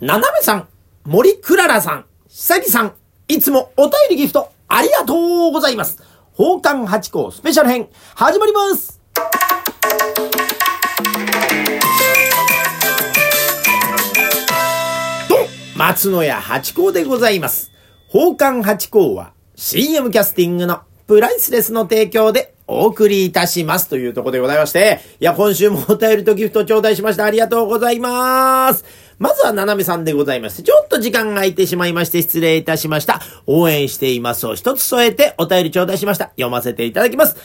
[0.00, 0.68] ななめさん、
[1.06, 2.92] 森クララさん、久木さん、
[3.26, 6.00] いつもお便りギフト、ありがとうございます。
[6.36, 9.00] 宝冠八甲スペシャル編、始まります
[15.28, 15.34] と、
[15.76, 17.72] 松野屋八甲でございます。
[18.06, 27.24] 宝冠八甲は CM キャスティングのプライスレスの提供でお送りいたしますというところでございまして、いや、今週もお便りとギフト頂戴しました。
[27.24, 28.84] ありがとうございます。
[29.18, 33.20] まずは、ななめさんでございまして、ちょっと時間が空いてしまいまして失礼いたしました。
[33.46, 36.26] 応援していますを一つ添えてお便り頂戴しました。
[36.36, 37.36] 読ませていただきます。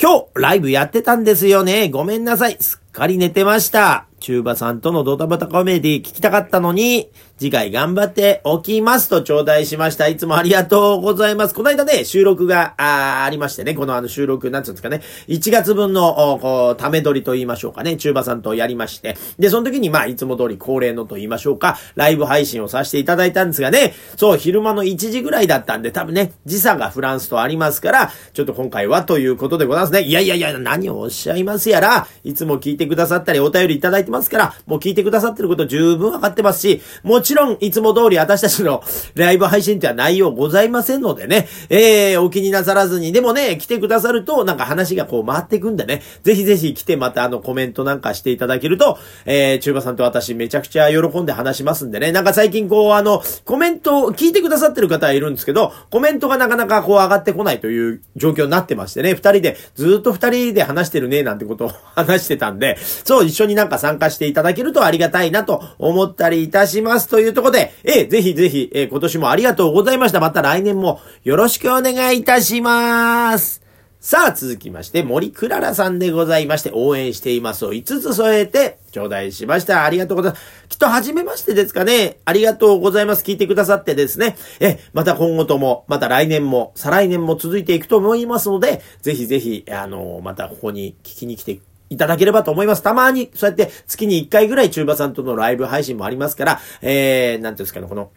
[0.00, 1.88] 今日、ライブやってたんですよね。
[1.88, 2.56] ごめんなさい。
[2.58, 4.06] すっかり寝てました。
[4.18, 7.10] 中馬さんとのドタバタコメディ聞きたかったのに、
[7.42, 10.06] 次回頑張っておきますと頂戴しました。
[10.06, 11.54] いつもありがとうございます。
[11.56, 30.02] この間ね、収録があありましてね、このあの収録、なんつうんですかね、1月分の、こう、ため撮りと言いましょうかね、中馬さんとやりまして、で、その時にまあ、いつも通り恒例のと言いましょうか、ライブ配信をさせていただいたんですがね、そう、昼間の1時ぐらいだったんで、多分ね、時差がフランスとありますから、ちょっと今回はということでございますね。
[30.02, 38.82] いやいやいや、何をおっしゃいますやら、いつも聞いてくださったり、お便りいただいてますから、もう聞いてくださってること十分わかってますし、もちちろん、いつも通り私たちの
[39.14, 67.08] ライブ配信っては内容ございませんのでね、えー、お気になさらずに、でもね、来てくださると、なんか話がこう回ってくんでね、ぜひぜひ来てまたあのコメントなんかしていただけると、えー、中馬さんと私めちゃくちゃ喜んで話しますんでね、なんか最近こうあの、コメントを、聞いてくださってる方はいるんですけど、コメントがなかなかこう上がってこないという状況になってましてね、二人で、ずっと二人で話してるね、なんてことを話してたんで、そう、一緒になんか参加していただけるとありがたいなと思ったりいたします。
[67.12, 70.18] というところで、えー、ぜひぜひ、えー、今年もありがとうございました。
[70.18, 73.60] また来年もよろしくお願いいたします。
[74.00, 79.84] さあ、続きまして、森クララさんでございまして、応援していますを5つ添えて、頂戴しました。
[79.84, 80.68] ありがとうございます。
[80.70, 82.16] きっと初めましてですかね。
[82.24, 83.22] ありがとうございます。
[83.22, 84.36] 聞いてくださってですね。
[84.60, 91.60] え、また今後とも、また来年も、再来年も続いていくと思いますので、ぜひぜひ、あの、またここに聞きに来て
[91.92, 92.82] いただければと思います。
[92.82, 98.10] たまに、そうやって月に1回ぐらい中馬さんとのライブ配信もありますから、えー、なんていうんですかね、この、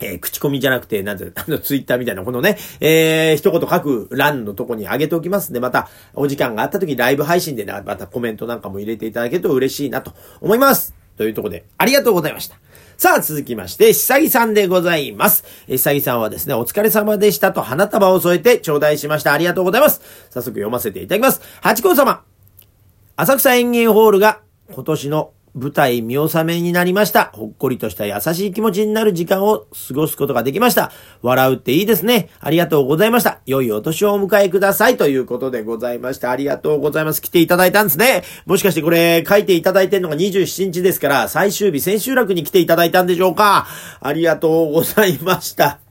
[0.00, 10.94] えー、口コミじゃなくて、なんて、あの、ツイッターみたいな、このね、えー、一言書く欄のとこに上げておきますんで、また、お時間があった時ライブ配信で、ね、またコメントなんかも入れていただけると嬉しいなと思います。
[11.16, 12.58] というところで、ありがとうございました。
[12.98, 15.44] さあ、続きまして、久木さんでございます。
[15.68, 19.32] 久木さんはですね、お疲れ様でしたと花束を添えて頂戴しました。
[19.32, 20.00] ありがとうございます。
[20.30, 21.42] 早速読ませていただきます。
[21.60, 22.25] 八甲様。
[23.18, 24.40] 浅草園芸ホールが
[24.70, 27.30] 今年の舞台見納めになりました。
[27.32, 30.92] ほっこりとした優しい気持ちになる時間を過ごすことができました。
[31.22, 32.28] 笑うっていいですね。
[32.40, 33.40] ありがとうございました。
[33.46, 34.98] 良いお年をお迎えください。
[34.98, 36.30] ということでございました。
[36.30, 37.22] ありがとうございます。
[37.22, 38.22] 来ていただいたんですね。
[38.44, 43.66] もしかしてこれ書いていただいてるのが27日ですから、最終日、千秋楽に来ていただいたんでしょうか。
[43.98, 45.85] ありがとうございました。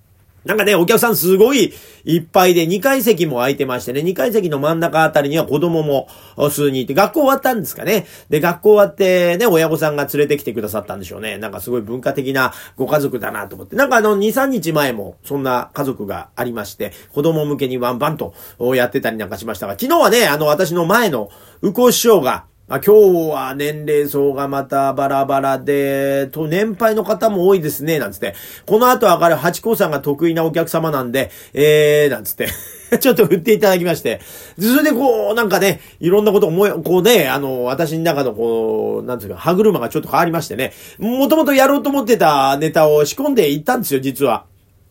[0.46, 1.74] なんかね、お客さんすごい
[2.04, 6.08] いっぱいで、2階席も空いてましてね、2階席の真ん中あたりには子供も
[6.52, 8.06] 数人いて、学校終わったんですかね。
[8.30, 11.40] で、学校終わってね、親御さんが連れてきてくださったんでしょうね。
[11.40, 13.76] なんかすごい文化的なご家族だなと思って。
[13.76, 18.36] なんかあの、2、3日前もそんな家族がありまして、子供向けにワンバンと
[18.76, 21.30] やってたりなんかしましたが、昨日はね、あの、私の前の
[21.64, 28.34] 右近師匠が、あ今日は年齢層がまたバラバラで、と、年配の方も多いですね、なんつって。
[28.66, 32.48] この後上がる八甲さんが得意なお客様なんで、えー、なんつって。
[33.00, 34.20] ちょっと振っていただきまして。
[34.60, 40.74] それでこう、なんかね、いろんなこと思い、こうね、あの、私の中のこう、なんつうか、歯車がちょっと変わりましてね。
[40.98, 44.46] もともとやろうと思ってたネタを仕込んでいったんですよ、実は。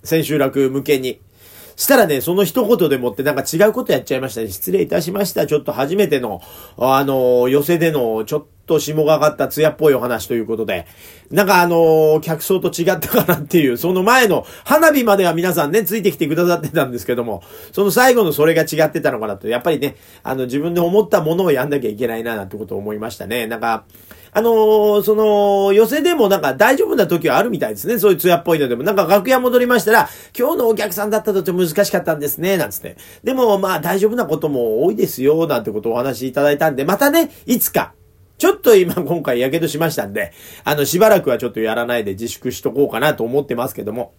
[0.04, 1.18] 千秋楽向けに。
[1.76, 4.48] したらね、その一言でもってなんか違うことやっちゃいましたね。
[4.48, 5.46] 失礼いたしました。
[5.46, 6.40] ちょっと初めての、
[6.78, 10.86] あの、寄せでの、ちょっと霜がかった艶っぽいお話ということで、
[11.30, 17.42] なんかあの客層と違ったかなっていう、その前の花火までは皆さんね、ついてきてくださってたんですけども、
[17.72, 23.46] その最後のそれが違ってたのかなと、やっぱりね、あの自分で思ったものをやんなきゃいけないな、なんてことを思いましたね。
[23.46, 23.84] なんか、
[24.36, 28.00] あのー、その、寄せでもなんか大丈夫な時はあるみたいですね。
[28.00, 28.82] そういう艶っぽいのでも。
[28.82, 32.96] なんか楽屋戻りましたら、今日のお客さんだったとちょっと難しかったんですね、なんつって。
[33.22, 37.94] でもまあ大丈夫なことも多いですよ、なんてことをお話しいただいたんで、またね、いつか、
[38.36, 40.32] ちょっと今今回火傷しましたんで、
[40.64, 44.14] あのしばらくはちょっとやらないで自粛しとこうかなと思ってますけども。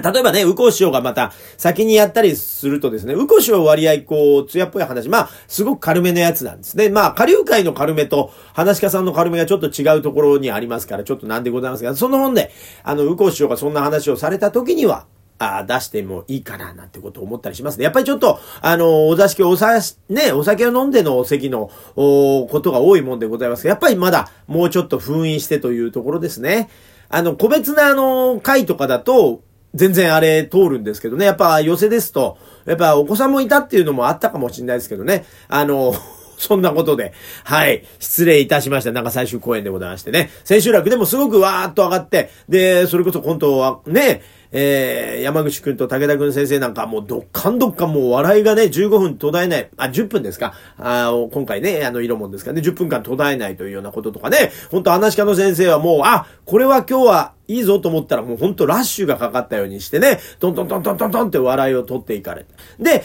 [0.00, 6.88] 例えばね、ウコ師匠がまた先にやったりするとですね、ウコ師匠割合こう、艶っぽい話、まあ、すごく軽めのやつなんですね。
[6.88, 12.50] まあ、下流会の軽めと、話し家さんの軽めがちょっと違うところにありますから、ちょっとなんでございますが、その本で、
[12.82, 15.06] あの、ウコ師匠がそんな話をされた時には、
[15.38, 17.84] あ出してもいいかな、なんてことを思ったりしますね。
[17.84, 19.78] やっぱりちょっと、あの、お座敷、おさ、
[20.08, 26.70] ね、お酒を飲んでのお席の、おことが多いもんでございますが、やっぱりまだ、もうちょっと封印してというところですね。
[27.08, 29.42] あの、個別なあの、会とかだと、
[29.74, 31.26] 全然あれ通るんですけどね。
[31.26, 35.24] やっぱ寄せですと、やっぱお子さんもいたっていうのもあったかもしれないですけどね。
[35.48, 35.94] あの、
[36.38, 37.14] そんなことで、
[37.44, 38.92] はい、失礼いたしました。
[38.92, 40.30] なんか最終公演でございましてね。
[40.44, 44.20] 千秋楽でもすごくわーっと上がって、で、それこそ今度はね、
[44.52, 50.54] えー、山口くんと武田くん先生なんかもうどっかんどっかもう笑いがね、15分途絶えない、あ、10分ですか。
[50.78, 62.54] あ今回ね、あの、色もんですかね、10分間途絶えないというようなこととかね、本当話し家の先生はもう、あ、これは今日はいいぞと思ったらもうほんとラッシュがかかったようにしてね、トントントントントントンって笑いを取っていかれて。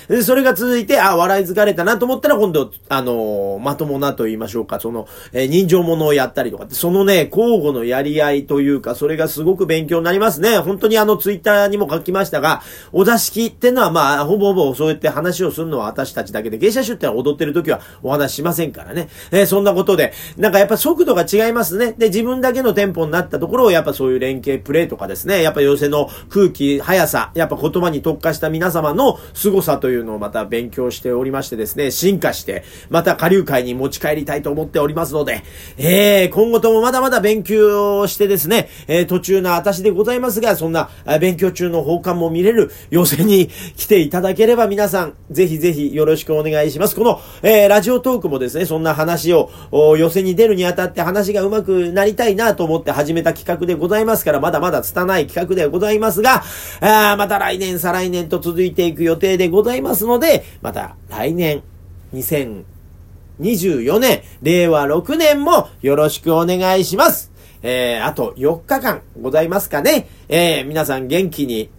[0.08, 10.58] で、それが続いて、あ、笑い疲れたなと思ったら今度、あのー、まともなと言いましょうか、その、えー、人情物をやったりとかって、そのね、交互のやり合いというか、それがすごく勉強になりますね。
[10.58, 12.62] 本当にあの、ツイッターにも書きましたが、
[12.92, 19.10] お座敷ってのはまあ、ほぼほぼそうやって話をするのは私たちだけで、芸者集って踊ってる時はお話しませんからね。
[19.32, 21.94] えー、そんなことで、なんかやっぱ速度が違いますね。
[21.98, 35.44] で、自分だけのテンポになったところをやっぱそういう練連携プレイとかですね、やっぱ寄せの空気、速さ、やっぱ言葉に特化した皆様の凄さというのをまた勉強しておりましてですね、進化して、また下流会に持ち帰りたいと思っておりますので、
[35.78, 40.90] えー、今後ともまだまだ勉強してですね、えー、途中の私でございますが、そんな
[41.20, 46.96] 勉強中の奉還も見れる寄せに来ていただければ皆さん、ぜひぜひよろしくお願いします。
[46.96, 56.44] この、えー、ラジオトークもですね、そんな話を、寄せに出るにあたって話が上手くなりたいなと思って始めた企画でございますますから、まだまだ拙い企画ではございますが、
[56.80, 61.64] あまた来年、再来年と続いていく予定でございますので、また来年、
[62.14, 67.32] 2024年、令和6年もよろしくお願いします。
[67.64, 70.08] えー、あと4日間ございますかね。
[70.30, 71.70] えー、皆さん元気に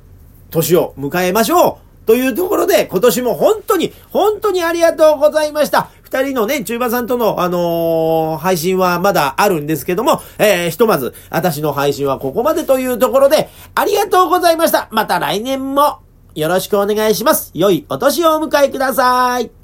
[0.50, 5.90] 年を迎えましょうというところで、今年も本当に、本当にありがとうございました。
[6.12, 14.88] 二人のね、中馬さんとの、あのー、配信はまだあるんですけども、えー、ひとまず、私の配信はここまでというところで、ありがとうございました。
[14.90, 16.00] また来年も、
[16.34, 17.50] よろしくお願いします。
[17.54, 19.61] 良いお年をお迎えください。